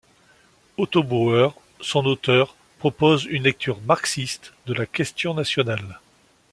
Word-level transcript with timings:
Otto 0.77 1.03
Bauer, 1.03 1.51
son 1.79 2.07
auteur, 2.07 2.55
propose 2.79 3.25
une 3.25 3.43
lecture 3.43 3.79
marxiste 3.81 4.51
de 4.65 4.73
la 4.73 4.87
question 4.87 5.35
nationale. 5.35 5.99